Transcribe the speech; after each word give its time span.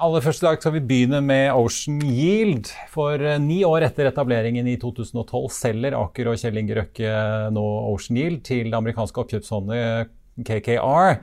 Aller 0.00 0.22
første 0.24 0.46
dag 0.46 0.56
skal 0.56 0.72
vi 0.78 0.80
begynne 0.80 1.18
med 1.20 1.50
Ocean 1.52 1.98
Yield. 2.00 2.70
For 2.88 3.20
eh, 3.20 3.36
ni 3.42 3.58
år 3.68 3.84
etter 3.84 4.08
etableringen 4.08 4.68
i 4.70 4.78
2012 4.80 5.50
selger 5.52 5.96
Aker 5.98 6.30
og 6.30 6.38
Kjell 6.40 6.56
Inge 6.56 6.78
Røkke 6.78 7.10
nå 7.52 7.64
Ocean 7.90 8.16
Yield 8.16 8.40
til 8.48 8.70
det 8.70 8.78
amerikanske 8.78 9.20
oppkjøpsfondet 9.20 10.08
KKR. 10.46 11.18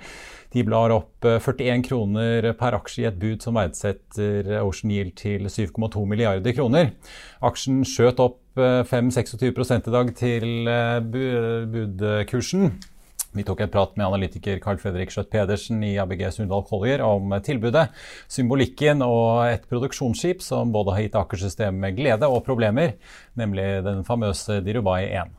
De 0.54 0.66
blar 0.68 0.94
opp 0.94 1.26
41 1.26 1.64
eh, 1.66 1.82
kroner 1.88 2.50
per 2.60 2.78
aksje 2.78 3.02
i 3.02 3.08
et 3.10 3.18
bud 3.18 3.42
som 3.42 3.58
verdsetter 3.58 4.52
Ocean 4.60 4.94
Yield 4.94 5.16
til 5.24 5.50
7,2 5.50 6.04
milliarder 6.06 6.54
kroner. 6.54 6.94
Aksjen 7.50 7.82
skjøt 7.82 8.22
opp 8.22 8.62
5-26 8.62 9.42
i 9.90 9.96
dag 9.98 10.14
til 10.22 10.70
eh, 10.70 11.02
budkursen. 11.74 12.70
Vi 13.38 13.44
tok 13.46 13.60
en 13.62 13.70
prat 13.70 13.92
med 14.00 14.08
analytiker 14.08 14.58
Carl 14.64 14.80
Fredrik 14.82 15.12
Skjøtt 15.14 15.30
Pedersen 15.30 15.84
i 15.86 15.92
ABG 16.02 16.24
Sundal 16.34 16.64
Collier 16.66 17.04
om 17.06 17.36
tilbudet, 17.46 17.86
symbolikken 18.34 19.04
og 19.06 19.44
et 19.46 19.68
produksjonsskip 19.70 20.42
som 20.42 20.74
både 20.74 20.96
har 20.96 21.06
gitt 21.06 21.18
Aker-systemet 21.22 22.00
glede 22.00 22.30
og 22.32 22.42
problemer, 22.48 22.96
nemlig 23.38 23.68
den 23.86 24.02
famøse 24.08 24.58
Dirubai 24.66 25.04
1. 25.12 25.36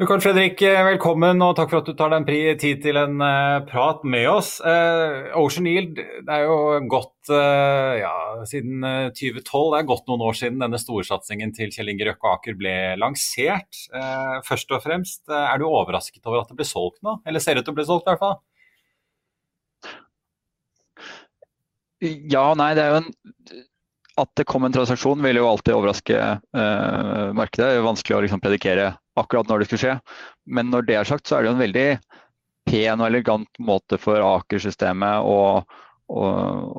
Karl 0.00 0.22
Fredrik, 0.24 0.62
eh, 0.64 0.78
velkommen 0.80 1.42
og 1.44 1.58
takk 1.58 1.68
for 1.68 1.82
at 1.82 1.88
du 1.90 1.92
tar 1.92 2.08
deg 2.14 2.30
tid 2.56 2.78
til 2.80 2.96
en 2.96 3.18
uh, 3.20 3.60
prat 3.68 4.00
med 4.08 4.24
oss. 4.30 4.54
Uh, 4.64 5.28
Ocean 5.36 5.66
Yield 5.68 5.98
det 5.98 6.32
er 6.32 6.46
jo 6.46 6.54
gått 6.88 7.28
ja, 7.28 8.14
siden 8.48 8.80
2012. 9.12 9.44
Det 9.44 9.82
er 9.82 9.88
gått 9.90 10.08
noen 10.08 10.24
år 10.24 10.38
siden 10.38 10.62
denne 10.64 10.80
storsatsingen 10.80 11.52
til 11.52 11.68
Kjell 11.74 11.92
Inge 11.92 12.08
Røkke 12.08 12.32
Aker 12.32 12.56
ble 12.56 12.74
lansert. 12.96 13.82
først 14.48 14.72
og 14.72 14.80
fremst, 14.86 15.20
er 15.28 15.60
du 15.60 15.68
overrasket 15.68 16.24
over 16.24 16.40
at 16.40 16.48
det 16.48 16.56
ble 16.56 16.66
solgt 16.70 17.04
nå? 17.04 17.18
Eller 17.28 17.44
ser 17.44 17.60
ut 17.60 17.68
til 17.68 17.76
å 17.76 17.76
bli 17.76 17.86
solgt, 17.90 18.08
i 18.08 18.14
hvert 18.14 18.24
fall? 18.24 18.40
Ja 22.32 22.54
nei. 22.56 22.72
Det 22.72 22.86
er 22.86 22.94
jo 22.94 23.02
en 23.02 23.12
at 24.18 24.30
det 24.36 24.46
kom 24.48 24.64
en 24.64 24.74
transaksjon 24.74 25.22
vil 25.22 25.38
jo 25.40 25.48
alltid 25.48 25.74
overraske 25.76 26.16
eh, 26.18 27.26
markedet. 27.36 27.68
Det 27.68 27.78
er 27.78 27.86
vanskelig 27.86 28.16
å 28.16 28.22
liksom, 28.24 28.42
predikere 28.42 28.88
akkurat 29.20 29.48
når 29.48 29.62
det 29.62 29.68
skulle 29.68 29.84
skje. 29.84 29.94
Men 30.46 30.72
når 30.72 30.88
det 30.88 30.96
er 30.98 31.08
sagt, 31.08 31.28
så 31.28 31.36
er 31.36 31.44
det 31.44 31.50
jo 31.50 31.54
en 31.56 31.62
veldig 31.64 31.86
pen 32.70 33.00
og 33.02 33.06
elegant 33.06 33.62
måte 33.62 33.98
for 34.00 34.22
Aker-systemet 34.24 35.26
å, 35.26 35.62
å, 36.10 36.24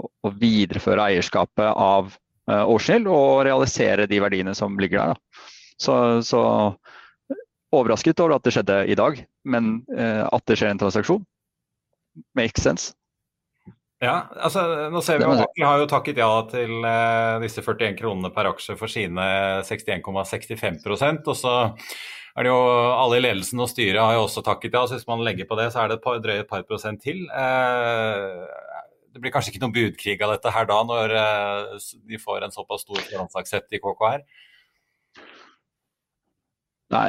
å, 0.06 0.34
videreføre 0.41 1.09
eierskapet 1.12 1.72
av 1.72 2.14
eh, 2.52 2.64
Årshild 2.64 3.09
og 3.12 3.44
realisere 3.47 4.08
de 4.12 4.22
verdiene 4.24 4.56
som 4.58 4.78
ligger 4.80 5.02
der. 5.02 5.16
Da. 5.16 5.50
Så, 5.81 5.96
så 6.25 6.41
overrasket 7.74 8.20
over 8.22 8.38
at 8.38 8.46
det 8.46 8.53
skjedde 8.56 8.81
i 8.91 8.97
dag, 9.00 9.24
men 9.47 9.80
eh, 9.97 10.24
at 10.28 10.46
det 10.47 10.59
skjer 10.59 10.74
en 10.74 10.81
transaksjon, 10.81 11.24
makes 12.38 12.64
sense. 12.64 12.91
Ja, 14.01 14.16
altså 14.34 14.63
nå 14.89 15.01
ser 15.06 15.19
vi 15.22 15.28
at 15.29 15.44
Aker 15.44 15.67
har 15.67 15.81
jo 15.84 15.89
takket 15.89 16.17
ja 16.17 16.29
til 16.50 16.72
eh, 16.89 17.35
disse 17.44 17.62
41 17.62 17.94
kronene 18.00 18.31
per 18.34 18.47
aksje 18.50 18.73
for 18.79 18.89
sine 18.89 19.25
61,65% 19.67 21.29
og 21.29 21.38
så 21.38 21.53
er 22.34 22.47
det 22.47 22.50
jo 22.50 22.61
alle 22.95 23.19
i 23.19 23.22
ledelsen 23.22 23.61
og 23.61 23.69
styret 23.69 24.01
har 24.01 24.16
jo 24.17 24.23
også 24.25 24.41
takket 24.47 24.73
ja. 24.73 24.88
så 24.88 24.97
Hvis 24.97 25.06
man 25.06 25.22
legger 25.22 25.45
på 25.45 25.57
det, 25.59 25.67
så 25.73 25.84
er 25.84 25.91
det 25.91 26.00
et 26.00 26.03
par, 26.06 26.17
drøye 26.23 26.41
et 26.41 26.50
par 26.50 26.63
prosent 26.66 27.03
til. 27.03 27.28
Eh, 27.29 28.79
det 29.13 29.22
blir 29.22 29.34
kanskje 29.35 29.53
ikke 29.53 29.61
noen 29.66 29.75
budkrig 29.75 30.16
av 30.23 30.34
dette 30.34 30.53
her 30.56 30.69
da, 30.72 30.79
når 30.88 31.13
eh, 31.19 31.91
de 32.09 32.22
får 32.22 32.47
en 32.47 32.56
såpass 32.56 32.88
stor 32.88 33.03
forhåndsaksept 33.03 33.78
i 33.78 33.81
KKR? 33.84 34.25
Nei, 36.91 37.06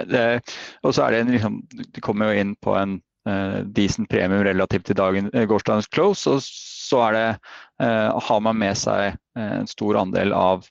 og 0.84 0.92
så 0.94 1.06
er 1.06 1.14
det 1.14 1.22
en, 1.22 1.32
liksom, 1.34 1.56
De 1.72 2.04
kommer 2.04 2.30
jo 2.30 2.42
inn 2.42 2.52
på 2.62 2.76
en 2.78 3.00
uh, 3.26 3.64
decent 3.66 4.06
premium 4.10 4.44
relativt 4.46 4.84
til 4.86 4.98
dagen, 4.98 5.32
gårsdagens 5.32 5.90
close. 5.90 6.30
og 6.30 6.44
så 6.92 7.00
det, 7.12 7.26
eh, 7.82 8.20
har 8.28 8.40
man 8.44 8.58
med 8.60 8.76
seg 8.78 9.14
eh, 9.14 9.54
en 9.62 9.70
stor 9.70 9.96
andel 10.02 10.34
av 10.36 10.66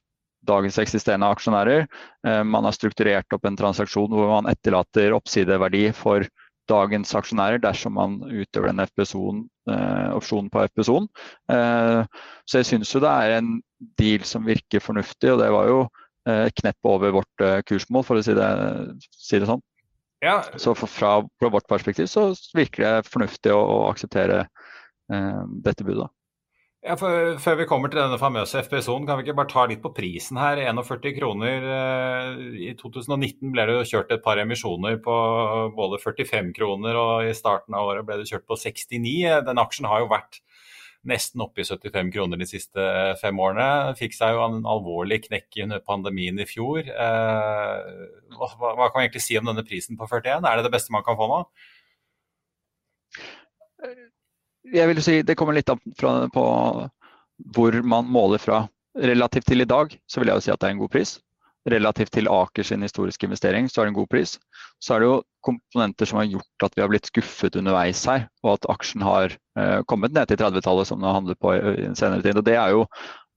dagens 0.45 0.77
eksisterende 0.81 1.29
aksjonærer. 1.33 1.87
Eh, 2.27 2.43
man 2.45 2.67
har 2.67 2.77
strukturert 2.77 3.33
opp 3.33 3.45
en 3.45 3.57
transaksjon 3.57 4.11
hvor 4.13 4.29
man 4.29 4.49
etterlater 4.51 5.15
oppsideverdi 5.17 5.87
for 5.97 6.27
dagens 6.69 7.15
aksjonærer 7.17 7.61
dersom 7.61 7.97
man 7.97 8.19
utøver 8.29 8.69
den 8.69 8.83
opsjonen 10.15 10.47
på 10.53 10.61
FPSO-en. 10.69 11.09
Så 12.47 12.61
jeg 12.61 12.67
syns 12.69 12.93
jo 12.93 13.01
det 13.03 13.11
er 13.11 13.33
en 13.39 13.49
deal 13.99 14.23
som 14.29 14.45
virker 14.47 14.79
fornuftig, 14.79 15.33
og 15.33 15.41
det 15.41 15.49
var 15.51 15.67
jo 15.67 15.81
et 16.31 16.55
knepp 16.61 16.87
over 16.87 17.17
vårt 17.17 17.43
kursmål, 17.67 18.05
for 18.07 18.21
å 18.21 18.23
si 18.23 18.37
det, 18.37 18.47
si 19.01 19.41
det 19.41 19.49
sånn. 19.49 19.65
Ja. 20.23 20.37
Så 20.55 20.75
fra, 20.77 21.27
fra, 21.39 21.49
vårt 21.49 21.67
perspektiv 21.67 22.07
så 22.07 22.29
virker 22.55 22.85
det 22.85 23.09
fornuftig 23.09 23.51
å, 23.51 23.59
å 23.59 23.77
akseptere 23.89 24.45
dette 25.09 25.83
budet. 25.87 26.11
Ja, 26.81 26.95
for, 26.97 27.35
Før 27.37 27.59
vi 27.59 27.65
kommer 27.69 27.91
til 27.93 27.99
denne 28.01 28.17
famøse 28.17 28.63
FPSO-en, 28.65 29.03
kan 29.05 29.19
vi 29.19 29.27
ikke 29.27 29.35
bare 29.37 29.51
ta 29.51 29.67
litt 29.69 29.83
på 29.83 29.91
prisen 29.93 30.39
her. 30.41 30.57
41 30.57 31.11
kroner. 31.13 31.67
Eh, 31.75 32.39
I 32.65 32.73
2019 32.79 33.51
ble 33.53 33.65
det 33.69 33.75
jo 33.75 33.83
kjørt 33.91 34.13
et 34.15 34.23
par 34.25 34.41
emisjoner 34.41 34.97
på 35.05 35.17
både 35.77 35.99
45 36.01 36.49
kroner, 36.57 36.97
og 36.97 37.29
i 37.29 37.35
starten 37.37 37.77
av 37.77 37.91
året 37.91 38.07
ble 38.07 38.17
det 38.17 38.31
kjørt 38.31 38.47
på 38.49 38.57
69. 38.57 39.43
Den 39.45 39.61
aksjen 39.61 39.85
har 39.91 40.01
jo 40.01 40.09
vært 40.09 40.41
nesten 41.05 41.45
oppe 41.45 41.61
i 41.61 41.67
75 41.69 42.09
kroner 42.15 42.41
de 42.41 42.47
siste 42.49 42.87
fem 43.21 43.43
årene. 43.45 43.93
Fikk 44.01 44.17
seg 44.17 44.33
jo 44.33 44.41
en 44.47 44.65
alvorlig 44.65 45.19
knekk 45.27 45.61
under 45.67 45.85
pandemien 45.85 46.41
i 46.41 46.49
fjor. 46.49 46.81
Eh, 46.81 47.93
hva, 48.39 48.49
hva 48.57 48.89
kan 48.89 49.03
vi 49.03 49.05
egentlig 49.05 49.27
si 49.27 49.37
om 49.37 49.53
denne 49.53 49.65
prisen 49.69 50.01
på 50.01 50.09
41? 50.09 50.49
Er 50.49 50.57
det 50.57 50.65
det 50.65 50.73
beste 50.73 50.97
man 50.97 51.05
kan 51.05 51.19
få 51.21 51.29
nå? 51.29 51.43
Jeg 54.69 54.91
vil 54.91 55.01
si 55.03 55.21
Det 55.25 55.35
kommer 55.39 55.57
litt 55.57 55.69
an 55.71 55.81
på 56.33 56.45
hvor 57.55 57.81
man 57.81 58.05
måler 58.05 58.41
fra. 58.41 58.67
Relativt 59.01 59.47
til 59.49 59.63
i 59.63 59.69
dag 59.69 59.93
så 60.09 60.21
vil 60.21 60.29
jeg 60.29 60.37
jo 60.37 60.45
si 60.45 60.53
at 60.53 60.61
det 60.61 60.69
er 60.69 60.75
en 60.75 60.83
god 60.83 60.91
pris. 60.93 61.15
Relativt 61.69 62.11
til 62.13 62.29
Aker 62.29 62.65
sin 62.65 62.85
historiske 62.85 63.25
investering 63.25 63.69
så 63.69 63.81
er 63.81 63.87
det 63.87 63.93
en 63.93 63.99
god 64.01 64.09
pris. 64.11 64.35
Så 64.81 64.95
er 64.95 65.01
det 65.01 65.09
jo 65.09 65.17
komponenter 65.45 66.09
som 66.09 66.19
har 66.21 66.29
gjort 66.29 66.65
at 66.67 66.77
vi 66.77 66.83
har 66.83 66.91
blitt 66.91 67.09
skuffet 67.09 67.57
underveis 67.57 68.03
her, 68.09 68.27
og 68.43 68.55
at 68.55 68.67
aksjen 68.73 69.05
har 69.05 69.33
eh, 69.57 69.81
kommet 69.89 70.13
ned 70.13 70.29
til 70.29 70.41
30-tallet 70.41 70.89
som 70.89 71.01
den 71.01 71.09
har 71.09 71.17
handlet 71.17 71.41
på 71.41 71.53
i, 71.57 71.89
senere 71.97 72.21
tid. 72.25 72.37
Og 72.37 72.45
det 72.45 72.57
er 72.57 72.75
jo 72.75 72.85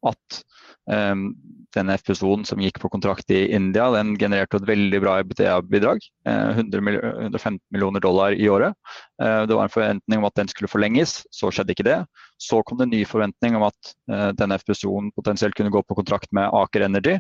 at 0.09 0.41
um, 0.89 1.31
denne 1.75 1.97
FPSO-en 1.99 2.45
som 2.47 2.61
gikk 2.63 2.79
på 2.83 2.91
kontrakt 2.93 3.31
i 3.35 3.47
India, 3.55 3.87
den 3.95 4.15
genererte 4.21 4.59
et 4.61 4.69
veldig 4.69 5.01
bra 5.03 5.17
EBTA-bidrag. 5.23 6.05
115 6.27 7.59
millioner 7.75 8.03
dollar 8.05 8.37
i 8.37 8.49
året. 8.51 8.77
Eh, 9.23 9.43
det 9.49 9.57
var 9.57 9.67
en 9.67 9.75
forventning 9.75 10.21
om 10.21 10.29
at 10.29 10.37
den 10.39 10.51
skulle 10.51 10.71
forlenges, 10.71 11.23
så 11.35 11.51
skjedde 11.53 11.75
ikke 11.75 11.87
det. 11.87 11.99
Så 12.43 12.63
kom 12.67 12.79
det 12.79 12.89
en 12.89 12.95
ny 12.95 13.03
forventning 13.09 13.59
om 13.59 13.67
at 13.69 13.93
eh, 14.11 14.31
denne 14.39 14.59
FPSO-en 14.63 15.13
potensielt 15.17 15.57
kunne 15.59 15.73
gå 15.75 15.83
på 15.83 15.99
kontrakt 15.99 16.31
med 16.37 16.51
Aker 16.55 16.87
Energy. 16.87 17.19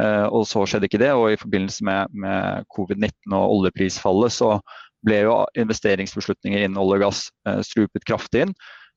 Eh, 0.00 0.26
og 0.26 0.46
så 0.50 0.66
skjedde 0.66 0.90
ikke 0.90 1.02
det. 1.02 1.12
Og 1.16 1.32
i 1.32 1.40
forbindelse 1.40 1.86
med, 1.88 2.14
med 2.14 2.68
covid-19 2.76 3.36
og 3.38 3.58
oljeprisfallet 3.58 4.34
så 4.34 4.56
ble 5.02 5.24
jo 5.24 5.40
investeringsbeslutninger 5.58 6.62
innen 6.62 6.78
olje 6.78 7.00
og 7.00 7.08
gass 7.08 7.24
strupet 7.66 8.04
kraftig 8.06 8.44
inn. 8.44 8.52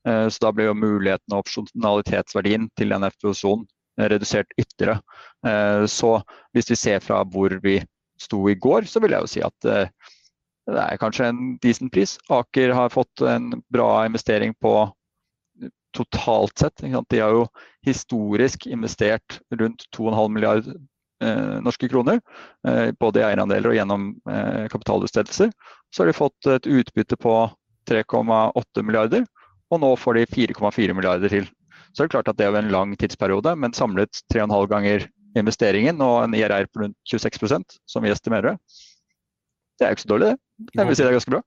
Så 0.06 0.38
da 0.38 0.52
ble 0.54 0.68
jo 0.68 0.76
muligheten 0.78 1.34
og 1.34 1.40
opsjonalitetsverdien 1.42 2.68
til 2.78 2.94
den 2.94 3.08
FPSO-en 3.08 3.64
redusert 3.96 4.50
ytterligere. 4.60 5.00
Så 5.88 6.10
hvis 6.56 6.70
vi 6.72 6.76
ser 6.76 7.00
fra 7.04 7.22
hvor 7.32 7.54
vi 7.62 7.78
sto 8.20 8.40
i 8.50 8.56
går, 8.58 8.88
så 8.90 9.00
vil 9.00 9.14
jeg 9.14 9.24
jo 9.24 9.30
si 9.30 9.42
at 9.46 9.66
det 10.66 10.82
er 10.82 11.00
kanskje 11.00 11.28
en 11.30 11.40
decent 11.62 11.92
pris. 11.94 12.16
Aker 12.32 12.74
har 12.74 12.92
fått 12.92 13.22
en 13.24 13.62
bra 13.72 14.04
investering 14.08 14.54
på 14.60 14.74
totalt 15.96 16.58
sett. 16.58 16.82
De 17.08 17.20
har 17.20 17.32
jo 17.32 17.46
historisk 17.86 18.66
investert 18.66 19.40
rundt 19.54 19.86
2,5 19.96 20.28
milliard 20.32 20.66
eh, 21.22 21.56
norske 21.64 21.88
kroner, 21.88 22.20
eh, 22.68 22.90
både 23.00 23.22
i 23.22 23.26
eierandeler 23.28 23.70
og 23.70 23.78
gjennom 23.78 24.08
eh, 24.30 24.66
kapitalutstedelser. 24.72 25.52
Så 25.90 26.02
har 26.02 26.10
de 26.10 26.18
fått 26.18 26.50
et 26.52 26.68
utbytte 26.68 27.16
på 27.20 27.36
3,8 27.90 28.82
milliarder, 28.82 29.24
og 29.70 29.82
nå 29.82 29.94
får 30.00 30.18
de 30.18 30.26
4,4 30.34 30.96
milliarder 30.98 31.32
til. 31.32 31.48
Så 31.96 32.04
er 32.04 32.08
det 32.08 32.12
klart 32.12 32.28
at 32.28 32.36
det 32.36 32.44
er 32.44 32.58
en 32.58 32.68
lang 32.72 32.92
tidsperiode, 33.00 33.54
men 33.56 33.72
samlet 33.72 34.20
3,5 34.34 34.68
ganger 34.68 35.06
investeringen 35.36 36.00
og 36.04 36.26
en 36.26 36.36
IRR 36.36 36.68
på 36.68 36.84
rundt 36.84 36.96
26% 37.08 37.78
som 37.88 38.04
vi 38.04 38.12
estimerer 38.12 38.52
det. 38.52 38.80
Det 39.76 39.84
er 39.86 39.92
jo 39.92 39.96
ikke 39.96 40.04
så 40.04 40.12
dårlig, 40.12 40.28
det. 40.32 40.74
Jeg 40.76 40.88
vil 40.88 40.96
si 40.96 41.04
det 41.04 41.08
er 41.08 41.16
ganske 41.16 41.34
bra. 41.34 41.42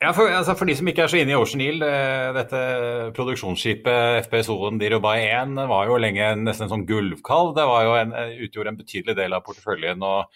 Ja, 0.00 0.14
for, 0.16 0.30
altså 0.32 0.54
for, 0.56 0.64
de 0.64 0.74
som 0.78 0.88
ikke 0.88 1.04
er 1.04 1.10
så 1.12 1.18
inne 1.20 1.34
i 1.34 1.36
Ocean 1.36 1.60
Hill, 1.60 1.82
eh, 1.84 2.30
dette 2.32 2.60
produksjonsskipet 3.18 4.24
FPSO-en 4.24 4.78
Dirubai 4.80 5.26
1 5.26 5.58
var 5.68 5.90
jo 5.90 5.98
lenge 6.00 6.30
nesten 6.40 6.66
en 6.66 6.72
sånn 6.72 6.86
gulvkalv. 6.88 7.52
Det 7.58 7.66
en, 8.00 8.14
utgjorde 8.46 8.72
en 8.72 8.80
betydelig 8.80 9.18
del 9.18 9.36
av 9.36 9.44
porteføljen. 9.44 10.00
og, 10.00 10.30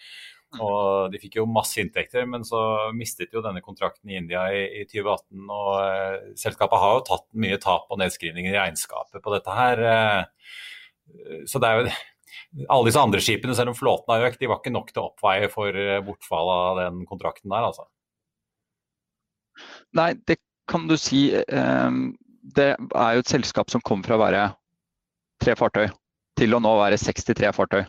og 0.63 1.11
De 1.13 1.19
fikk 1.21 1.39
jo 1.39 1.47
masse 1.49 1.79
inntekter, 1.81 2.25
men 2.29 2.45
så 2.47 2.61
mistet 2.95 3.33
jo 3.35 3.43
denne 3.43 3.63
kontrakten 3.65 4.11
i 4.11 4.17
India 4.19 4.45
i, 4.53 4.63
i 4.81 4.85
2018. 4.89 5.45
og 5.49 5.71
eh, 5.81 6.33
Selskapet 6.39 6.81
har 6.81 6.97
jo 6.97 7.05
tatt 7.09 7.27
mye 7.45 7.59
tap 7.61 7.91
og 7.91 8.01
nedskrivninger 8.01 8.53
i 8.53 8.59
regnskapet 8.59 9.23
på 9.23 9.33
dette 9.35 9.57
her. 9.57 9.83
Eh, 9.91 11.45
så 11.49 11.61
det 11.61 11.71
er 11.71 11.81
jo 11.81 11.95
alle 12.73 12.87
disse 12.89 13.03
andre 13.03 13.23
skipene, 13.23 13.57
selv 13.57 13.73
om 13.73 13.77
flåten 13.77 14.15
har 14.15 14.29
økt, 14.29 14.39
de 14.41 14.51
var 14.51 14.61
ikke 14.61 14.75
nok 14.75 14.91
til 14.91 15.03
å 15.03 15.09
oppveie 15.11 15.51
for 15.51 15.83
bortfall 16.07 16.51
av 16.53 16.81
den 16.83 17.03
kontrakten 17.09 17.51
der, 17.51 17.69
altså. 17.71 17.87
Nei, 19.95 20.13
det 20.27 20.39
kan 20.67 20.87
du 20.87 20.97
si. 20.99 21.27
Eh, 21.35 21.91
det 22.55 22.71
er 22.75 23.11
jo 23.15 23.23
et 23.23 23.31
selskap 23.31 23.71
som 23.73 23.83
kom 23.85 24.03
fra 24.05 24.17
å 24.17 24.21
være 24.21 24.47
tre 25.41 25.55
fartøy 25.57 25.87
til 26.39 26.55
å 26.55 26.61
nå 26.61 26.73
være 26.79 26.99
63 26.99 27.51
fartøy. 27.55 27.85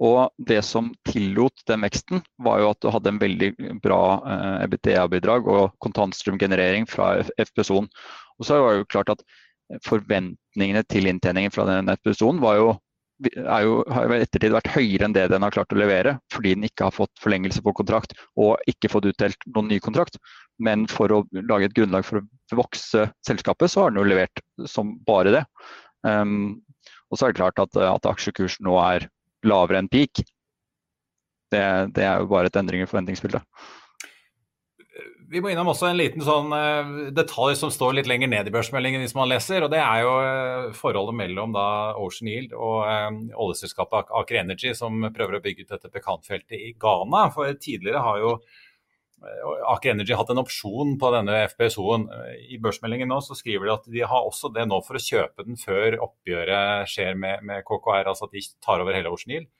Og 0.00 0.30
det 0.48 0.62
som 0.64 0.88
tillot 1.08 1.64
den 1.68 1.84
veksten, 1.84 2.22
var 2.40 2.62
jo 2.62 2.70
at 2.72 2.80
du 2.80 2.88
hadde 2.92 3.12
en 3.12 3.20
veldig 3.20 3.50
bra 3.84 4.02
eh, 4.24 4.64
EBITDA-bidrag 4.64 5.48
og 5.52 5.74
kontantstrømgenerering 5.84 6.88
fra 6.88 7.18
FPSO-en. 7.36 7.90
Og 8.40 8.48
så 8.48 8.60
var 8.62 8.72
det 8.72 8.84
jo 8.84 8.92
klart 8.96 9.12
at 9.12 9.24
forventningene 9.86 10.82
til 10.88 11.10
inntjeningen 11.10 11.52
fra 11.54 11.68
den 11.68 11.92
FPSO-en 12.00 12.40
var 12.42 12.56
jo 12.58 12.70
jo, 13.20 13.80
har 13.92 14.12
i 14.14 14.22
ettertid 14.24 14.54
vært 14.54 14.70
høyere 14.72 15.04
enn 15.04 15.12
det 15.12 15.26
den 15.28 15.44
har 15.44 15.52
klart 15.52 15.74
å 15.74 15.78
levere, 15.78 16.14
fordi 16.32 16.54
den 16.56 16.64
ikke 16.64 16.86
har 16.86 16.94
fått 16.96 17.12
forlengelse 17.20 17.60
på 17.64 17.74
kontrakt 17.76 18.14
og 18.40 18.56
ikke 18.70 18.88
fått 18.92 19.10
utdelt 19.10 19.44
noen 19.54 19.68
ny 19.68 19.76
kontrakt. 19.82 20.16
Men 20.60 20.86
for 20.88 21.12
å 21.12 21.22
lage 21.36 21.68
et 21.68 21.76
grunnlag 21.76 22.06
for 22.06 22.22
å 22.22 22.58
vokse 22.62 23.06
selskapet, 23.26 23.72
så 23.72 23.84
har 23.84 23.92
den 23.92 24.00
jo 24.00 24.08
levert 24.08 24.42
som 24.68 24.94
bare 25.04 25.34
det. 25.36 25.44
Um, 26.00 26.60
og 27.10 27.18
så 27.18 27.26
er 27.26 27.32
det 27.32 27.40
klart 27.40 27.60
at, 27.60 27.76
at 27.76 28.08
aksjekursen 28.08 28.64
nå 28.64 28.78
er 28.80 29.08
lavere 29.46 29.80
enn 29.80 29.90
peak. 29.90 30.22
Det, 31.50 31.62
det 31.96 32.06
er 32.06 32.20
jo 32.22 32.30
bare 32.30 32.50
et 32.50 32.58
endring 32.60 32.84
i 32.84 32.88
forventningsbildet. 32.88 33.42
Vi 35.30 35.38
må 35.38 35.52
innom 35.52 35.68
også 35.70 35.86
en 35.86 35.98
liten 35.98 36.22
sånn 36.26 36.50
uh, 36.50 37.10
detalj 37.14 37.54
som 37.60 37.70
står 37.70 37.94
litt 38.00 38.08
lenger 38.10 38.30
ned 38.32 38.48
i 38.50 38.52
børsmeldingen 38.54 39.02
hvis 39.04 39.14
man 39.14 39.28
leser. 39.30 39.62
og 39.62 39.70
Det 39.70 39.78
er 39.78 40.00
jo 40.02 40.14
uh, 40.18 40.72
forholdet 40.74 41.14
mellom 41.20 41.54
da, 41.54 41.66
Ocean 42.02 42.30
Yield 42.32 42.56
og 42.56 42.80
uh, 42.82 43.36
oljeselskapet 43.38 44.10
Aker 44.20 44.40
Energy, 44.42 44.72
som 44.74 45.06
prøver 45.14 45.38
å 45.38 45.42
bygge 45.44 45.66
ut 45.66 45.76
dette 45.76 45.92
pekanfeltet 45.94 46.56
i 46.58 46.72
Ghana. 46.74 47.28
For 47.36 47.54
tidligere 47.62 48.02
har 48.02 48.18
jo 48.24 48.34
Aker 49.20 49.92
Energy 49.92 50.16
hatt 50.16 50.30
en 50.32 50.40
opsjon 50.40 50.94
på 51.00 51.10
denne 51.14 51.42
FPSO-en. 51.50 52.06
I 52.48 52.58
børsmeldingen 52.62 53.10
nå 53.12 53.20
så 53.24 53.36
skriver 53.36 53.68
de 53.68 53.74
at 53.74 53.88
de 53.92 54.04
har 54.08 54.26
også 54.26 54.52
det 54.54 54.64
nå 54.70 54.80
for 54.86 54.96
å 54.96 55.02
kjøpe 55.04 55.44
den 55.46 55.60
før 55.60 55.98
oppgjøret 56.06 56.88
skjer 56.90 57.18
med, 57.20 57.44
med 57.46 57.64
KKR, 57.68 58.08
altså 58.12 58.28
at 58.28 58.36
de 58.36 58.44
tar 58.64 58.84
over 58.84 58.96
hele 58.96 59.12
Ocean 59.12 59.36
Yield. 59.36 59.50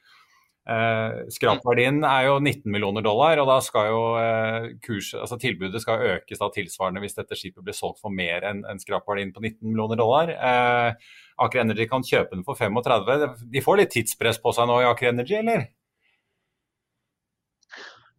Eh, 0.71 1.15
skrapverdien 1.33 2.03
er 2.05 2.27
jo 2.29 2.35
19 2.39 2.69
millioner 2.71 3.03
dollar, 3.03 3.41
og 3.43 3.49
da 3.49 3.57
skal 3.65 3.89
jo 3.91 4.03
eh, 4.21 4.67
kurs, 4.85 5.09
altså 5.17 5.39
tilbudet 5.41 5.81
skal 5.83 6.05
økes 6.13 6.39
da 6.39 6.51
tilsvarende 6.55 7.01
hvis 7.03 7.17
dette 7.17 7.39
skipet 7.39 7.65
blir 7.65 7.75
solgt 7.75 8.03
for 8.05 8.13
mer 8.15 8.45
enn 8.47 8.61
en 8.69 8.83
skrapverdien 8.83 9.33
på 9.35 9.43
19 9.43 9.65
millioner 9.65 9.99
dollar. 9.99 10.31
Eh, 10.31 11.11
Aker 11.41 11.65
Energy 11.65 11.89
kan 11.91 12.05
kjøpe 12.07 12.37
den 12.37 12.47
for 12.47 12.61
35. 12.61 13.49
De 13.51 13.65
får 13.65 13.81
litt 13.81 13.95
tidspress 13.97 14.39
på 14.43 14.53
seg 14.55 14.69
nå 14.71 14.83
i 14.83 14.89
Aker 14.91 15.15
Energy, 15.15 15.41
eller? 15.41 15.71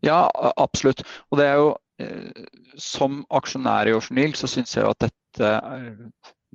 Ja, 0.06 0.26
absolutt. 0.58 1.04
Og 1.30 1.40
det 1.40 1.48
er 1.48 1.60
jo 1.62 1.72
eh, 2.02 2.46
Som 2.82 3.24
aksjonær 3.30 3.90
i 3.90 3.96
Ocean 3.96 4.22
Hill 4.22 4.38
så 4.38 4.50
syns 4.50 4.74
jeg 4.76 4.86
jo 4.86 4.94
at 4.96 5.04
dette 5.06 5.52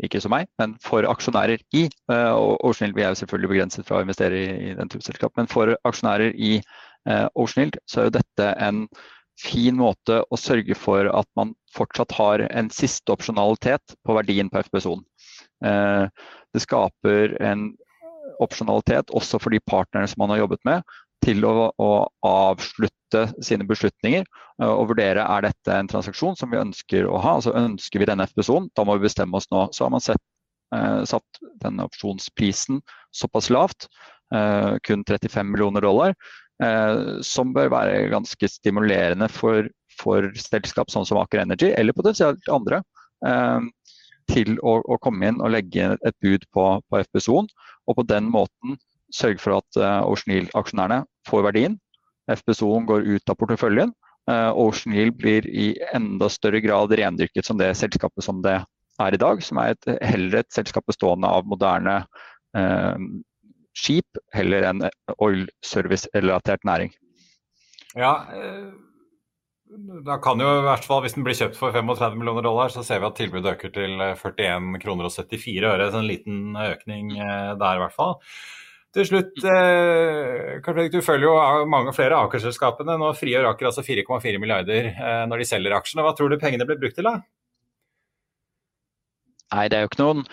ikke 0.04 0.20
som 0.20 0.32
meg, 0.34 0.48
men 0.60 0.74
for 0.84 1.06
aksjonærer 1.08 1.62
i. 1.76 1.86
Eh, 2.12 2.32
Ocean 2.66 2.88
Hill, 2.88 2.96
vi 2.98 3.04
er 3.04 3.14
jo 3.14 3.20
selvfølgelig 3.22 3.52
begrenset 3.54 3.88
fra 3.88 4.00
å 4.00 4.04
investere 4.04 4.42
i, 4.42 4.74
den 4.76 4.90
type 4.92 5.06
selskap, 5.06 5.32
men 5.38 5.48
for 5.50 5.72
aksjonærer 5.88 6.34
i 6.36 6.58
uh, 7.08 7.28
Ocean 7.34 7.64
Hill, 7.64 7.78
så 7.88 8.02
er 8.02 8.10
jo 8.10 8.16
dette 8.18 8.50
en 8.66 8.84
fin 9.40 9.76
måte 9.76 10.20
å 10.32 10.40
sørge 10.40 10.76
for 10.78 11.08
at 11.12 11.28
man 11.36 11.54
fortsatt 11.76 12.12
har 12.16 12.44
en 12.48 12.70
siste 12.72 13.12
opsjonalitet 13.12 13.96
på 14.04 14.16
verdien 14.16 14.52
FPSO-en. 14.52 15.04
Uh, 15.64 16.08
det 16.52 16.64
skaper 16.64 17.36
en 17.44 17.70
opsjonalitet 18.42 19.12
også 19.16 19.40
for 19.40 19.54
de 19.54 19.62
partnerne 19.64 20.08
som 20.10 20.24
man 20.24 20.34
har 20.34 20.44
jobbet 20.44 20.64
med, 20.68 20.96
til 21.24 21.44
å, 21.48 21.70
å 21.72 21.90
avslutte 22.26 22.95
sine 23.14 23.66
beslutninger 23.68 24.24
eh, 24.24 24.70
og 24.70 24.90
vurdere 24.92 25.24
er 25.24 25.46
dette 25.48 25.74
en 25.74 25.90
transaksjon 25.90 26.36
som 26.38 26.52
vi 26.52 26.60
ønsker 26.60 27.08
å 27.08 27.20
ha. 27.22 27.36
altså 27.38 27.54
Ønsker 27.56 28.02
vi 28.02 28.08
denne 28.08 28.26
FPSO-en, 28.28 28.70
da 28.76 28.86
må 28.86 28.96
vi 28.98 29.06
bestemme 29.06 29.38
oss 29.38 29.48
nå. 29.52 29.66
Så 29.76 29.86
har 29.86 29.94
man 29.94 30.04
sett, 30.04 30.22
eh, 30.74 31.02
satt 31.08 31.40
denne 31.62 31.86
opsjonsprisen 31.86 32.82
såpass 33.14 33.50
lavt, 33.50 33.88
eh, 34.34 34.76
kun 34.86 35.04
35 35.04 35.52
millioner 35.52 35.84
dollar, 35.86 36.14
eh, 36.62 37.22
som 37.22 37.54
bør 37.54 37.72
være 37.74 38.10
ganske 38.12 38.50
stimulerende 38.50 39.30
for, 39.32 39.70
for 40.00 40.30
selskap 40.40 40.90
sånn 40.92 41.06
som 41.08 41.20
Aker 41.22 41.44
Energy, 41.44 41.72
eller 41.72 41.96
potensielt 41.96 42.52
andre, 42.52 42.82
eh, 43.26 43.70
til 44.26 44.58
å, 44.58 44.80
å, 44.82 44.98
komme 44.98 45.28
inn 45.28 45.38
og 45.38 45.52
legge 45.54 45.92
et 45.94 46.16
bud 46.24 46.42
på, 46.50 46.66
på 46.90 47.02
FPSO-en. 47.06 47.46
Og 47.86 48.00
på 48.00 48.02
den 48.10 48.26
måten 48.26 48.74
sørge 49.14 49.38
for 49.38 49.60
at 49.60 49.76
Ocean 50.02 50.32
Yield-aksjonærene 50.34 51.04
får 51.28 51.44
verdien. 51.46 51.76
FPSO-en 52.32 52.86
går 52.88 53.06
ut 53.06 53.30
av 53.30 53.38
porteføljen. 53.38 53.92
Uh, 54.30 54.50
Ocean 54.58 54.94
Hill 54.96 55.12
blir 55.14 55.46
i 55.46 55.68
enda 55.94 56.28
større 56.32 56.60
grad 56.64 56.94
rendyrket 56.98 57.46
som 57.46 57.60
det 57.60 57.70
selskapet 57.78 58.26
som 58.26 58.40
det 58.42 58.58
er 59.02 59.14
i 59.14 59.20
dag, 59.20 59.42
som 59.44 59.60
er 59.62 59.76
et, 59.76 59.90
heller 60.02 60.40
et 60.40 60.50
selskap 60.54 60.86
bestående 60.88 61.30
av 61.30 61.46
moderne 61.46 62.00
uh, 62.58 62.96
skip 63.76 64.18
heller 64.34 64.66
enn 64.66 64.88
oil 65.22 65.44
service-relatert 65.66 66.64
næring. 66.66 66.90
Ja, 67.96 68.26
da 70.06 70.16
kan 70.22 70.40
jo 70.40 70.48
i 70.58 70.64
hvert 70.64 70.84
fall, 70.84 71.02
Hvis 71.04 71.14
den 71.16 71.24
blir 71.26 71.36
kjøpt 71.36 71.58
for 71.58 71.74
35 71.74 72.18
millioner 72.18 72.44
dollar, 72.44 72.72
så 72.72 72.82
ser 72.86 73.00
vi 73.02 73.08
at 73.08 73.16
tilbudet 73.18 73.54
øker 73.54 73.72
til 73.74 74.00
41 74.00 74.80
kroner 74.82 75.08
og 75.08 75.12
74 75.12 75.64
øre. 75.70 75.90
Så 75.90 76.00
en 76.00 76.08
liten 76.08 76.56
økning 76.56 77.14
der 77.16 77.76
i 77.76 77.82
hvert 77.82 77.96
fall. 77.96 78.16
Til 78.96 79.04
slutt, 79.04 79.42
eh, 79.44 80.88
du 80.88 81.00
følger 81.04 81.26
jo 81.28 81.66
mange 81.68 81.92
flere 81.92 82.16
Aker-selskapene. 82.24 82.96
Nå 82.96 83.12
frigjør 83.18 83.50
Aker 83.50 83.68
altså 83.68 83.84
4,4 83.84 84.40
milliarder 84.40 84.88
eh, 84.94 85.24
når 85.28 85.42
de 85.42 85.48
selger 85.48 85.76
aksjene. 85.76 86.04
Hva 86.06 86.14
tror 86.16 86.32
du 86.32 86.38
pengene 86.40 86.64
blir 86.68 86.80
brukt 86.80 86.96
til, 86.96 87.08
da? 87.10 87.20
Nei, 89.52 89.66
det 89.68 89.76
er 89.76 89.84
jo 89.84 89.90
ikke 89.90 90.02
noen 90.02 90.24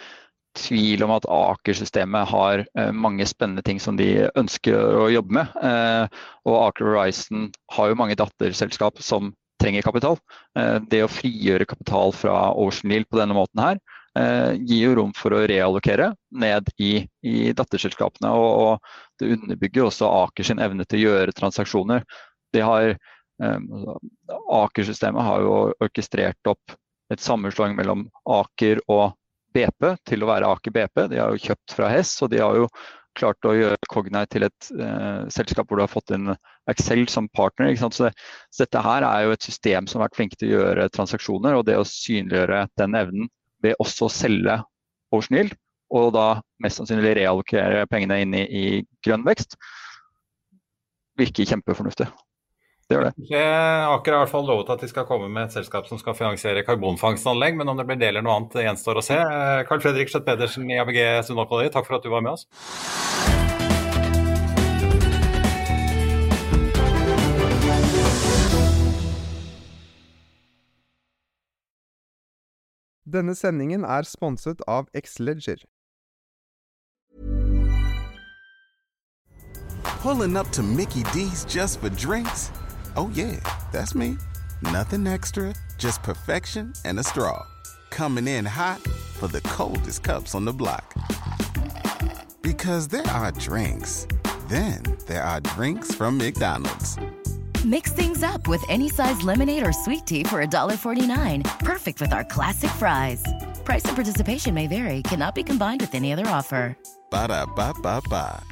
tvil 0.58 1.04
om 1.06 1.12
at 1.16 1.28
Aker-systemet 1.28 2.30
har 2.30 2.64
eh, 2.64 2.92
mange 2.96 3.26
spennende 3.28 3.64
ting 3.66 3.82
som 3.82 3.98
de 4.00 4.30
ønsker 4.40 4.78
å 5.02 5.10
jobbe 5.12 5.42
med. 5.42 5.56
Eh, 5.60 6.24
og 6.48 6.60
Aker 6.70 6.92
Horizon 6.92 7.50
har 7.76 7.92
jo 7.92 8.00
mange 8.00 8.18
datterselskap 8.20 9.02
som 9.04 9.34
trenger 9.62 9.86
kapital. 9.86 10.20
Eh, 10.60 10.78
det 10.92 11.04
å 11.04 11.12
frigjøre 11.12 11.68
kapital 11.70 12.14
fra 12.16 12.52
Ocean 12.56 12.94
Yield 12.94 13.10
på 13.10 13.20
denne 13.20 13.38
måten 13.38 13.64
her, 13.64 13.82
gir 14.14 14.84
jo 14.84 14.96
rom 15.00 15.14
for 15.18 15.34
å 15.34 15.42
reallokere 15.50 16.12
ned 16.38 16.68
i, 16.78 16.92
i 17.26 17.54
datterselskapene. 17.58 18.30
Og, 18.30 18.52
og, 18.62 18.94
det 19.22 19.32
underbygger 19.38 19.88
også 19.88 20.10
Aker 20.24 20.48
sin 20.48 20.62
evne 20.62 20.86
til 20.86 21.00
å 21.00 21.04
gjøre 21.08 21.36
transaksjoner. 21.38 22.06
Har, 22.62 22.94
eh, 23.42 23.60
Aker-systemet 24.60 25.26
har 25.26 25.46
jo 25.46 25.58
orkestrert 25.82 26.52
opp 26.52 26.78
et 27.14 27.22
sammenslåing 27.22 27.78
mellom 27.78 28.08
Aker 28.30 28.82
og 28.92 29.14
BP 29.54 29.94
til 30.10 30.26
å 30.26 30.30
være 30.30 30.50
Aker 30.50 30.74
BP. 30.74 31.08
De 31.14 31.22
har 31.22 31.34
jo 31.34 31.46
kjøpt 31.48 31.78
fra 31.78 31.90
Hess, 31.94 32.16
og 32.26 32.34
de 32.34 32.42
har 32.42 32.58
jo 32.58 32.70
klart 33.18 33.46
å 33.46 33.54
gjøre 33.54 33.90
Cognite 33.92 34.32
til 34.34 34.48
et 34.48 34.70
eh, 34.74 35.22
selskap 35.34 35.70
hvor 35.70 35.78
du 35.78 35.84
har 35.86 35.92
fått 35.92 36.14
inn 36.16 36.34
Excel 36.72 37.06
som 37.12 37.30
partner. 37.30 37.74
Så, 37.78 37.90
det, 38.08 38.14
så, 38.50 38.64
dette 38.64 38.82
her 38.82 39.06
er 39.06 39.28
jo 39.28 39.36
et 39.36 39.46
system 39.46 39.88
som 39.90 40.02
har 40.02 40.10
vært 40.10 40.18
flinke 40.18 40.40
til 40.40 40.50
å 40.50 40.58
gjøre 40.58 40.90
transaksjoner, 40.96 41.58
og 41.58 41.68
det 41.70 41.78
å 41.80 41.88
synliggjøre 41.88 42.66
den 42.82 42.98
evnen 42.98 43.30
ved 43.64 43.80
også 43.82 44.08
å 44.08 44.14
selge 44.14 44.60
Ocean 45.14 45.52
og 45.94 46.14
da 46.16 46.28
mest 46.64 46.80
sannsynlig 46.80 47.16
reallokere 47.20 47.86
pengene 47.92 48.20
inn 48.24 48.34
i, 48.34 48.44
i 48.44 48.66
grønn 49.06 49.26
vekst, 49.28 49.60
virker 51.20 51.50
kjempefornuftig. 51.52 52.08
Det 52.90 52.98
gjør 52.98 53.08
det. 53.08 53.14
Aker 53.38 54.16
har 54.16 54.18
i 54.18 54.24
hvert 54.24 54.34
fall 54.34 54.48
lovet 54.50 54.74
at 54.74 54.82
de 54.84 54.90
skal 54.92 55.06
komme 55.08 55.30
med 55.32 55.48
et 55.48 55.56
selskap 55.56 55.88
som 55.88 56.02
skal 56.02 56.18
finansiere 56.18 56.66
karbonfangstanlegg, 56.68 57.56
men 57.60 57.70
om 57.72 57.80
det 57.80 57.88
blir 57.88 58.02
det 58.02 58.10
eller 58.12 58.26
noe 58.26 58.42
annet 58.42 58.60
gjenstår 58.66 59.00
å 59.00 59.06
se. 59.06 59.22
Carl 59.70 59.86
Fredrik 59.86 60.12
Schjøtt-Pedersen 60.12 60.68
i 60.68 60.82
ABG 60.82 61.00
Sundal 61.30 61.70
takk 61.70 61.88
for 61.88 62.00
at 62.00 62.06
du 62.06 62.12
var 62.12 62.26
med 62.26 62.36
oss. 62.36 63.53
Denne 73.14 73.36
sendingen 73.36 73.84
er 73.86 74.04
sponset 74.10 74.62
av 74.68 74.88
Xleger. 74.98 75.62
Pulling 80.02 80.36
up 80.36 80.50
to 80.52 80.64
Mickey 80.64 81.04
D's 81.14 81.46
just 81.46 81.80
for 81.80 81.90
drinks? 81.90 82.52
Oh 82.96 83.12
yeah, 83.14 83.40
that's 83.72 83.94
me. 83.94 84.18
Nothing 84.62 85.06
extra, 85.06 85.54
just 85.78 86.02
perfection 86.02 86.74
and 86.86 87.00
a 87.00 87.04
straw. 87.04 87.46
Coming 87.92 88.28
in 88.28 88.46
hot 88.46 88.82
for 89.20 89.28
the 89.28 89.42
coldest 89.42 90.04
cups 90.04 90.34
on 90.34 90.46
the 90.46 90.54
block. 90.54 90.96
Because 92.42 92.88
there 92.88 93.08
are 93.08 93.32
drinks. 93.32 94.08
Then 94.50 94.82
there 95.06 95.24
are 95.24 95.40
drinks 95.40 95.94
from 95.94 96.18
McDonald's. 96.18 96.98
Mix 97.66 97.94
things 97.94 98.24
up 98.24 98.48
with 98.48 98.64
any 98.68 98.90
size 98.90 99.22
lemonade 99.24 99.66
or 99.66 99.72
sweet 99.72 100.06
tea 100.06 100.24
for 100.24 100.46
$1.49. 100.46 101.44
Perfect 101.60 102.02
with 102.02 102.12
our 102.12 102.24
classic 102.26 102.70
fries. 102.72 103.24
Price 103.64 103.86
and 103.86 103.96
participation 103.96 104.54
may 104.54 104.68
vary, 104.68 105.02
cannot 105.04 105.34
be 105.36 105.44
combined 105.44 105.82
with 105.82 105.96
any 105.96 106.12
other 106.12 106.28
offer. 106.28 106.76
Ba 107.10 107.28
da 107.28 107.46
ba 107.46 107.74
ba 107.82 108.02
ba. 108.10 108.44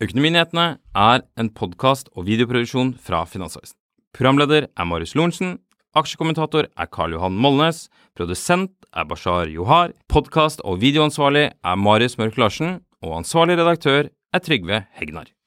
Økonominyhetene 0.00 0.78
er 0.94 1.22
en 1.36 1.48
podkast 1.50 2.08
og 2.14 2.28
videoproduksjon 2.28 2.94
fra 3.02 3.24
Finansavisen. 3.26 3.74
Programleder 4.14 4.68
er 4.70 4.86
Marius 4.86 5.16
Lorentzen. 5.18 5.58
Aksjekommentator 5.98 6.68
er 6.70 6.86
Karl 6.86 7.16
Johan 7.16 7.34
Molnes. 7.34 7.88
Produsent 8.14 8.70
er 8.94 9.08
Bashar 9.10 9.50
Johar. 9.50 9.90
Podkast- 10.08 10.62
og 10.64 10.78
videoansvarlig 10.80 11.50
er 11.50 11.74
Marius 11.76 12.16
Mørk 12.16 12.38
Larsen. 12.38 12.78
Og 13.02 13.18
ansvarlig 13.18 13.58
redaktør 13.58 14.08
er 14.32 14.38
Trygve 14.38 14.86
Hegnar. 14.94 15.37